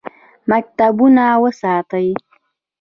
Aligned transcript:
مکتبونه 0.49 1.23
وساتئ 1.43 2.09